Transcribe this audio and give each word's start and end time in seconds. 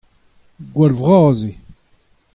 Gwall 0.73 0.93
vras 0.99 1.39
eo. 1.49 1.55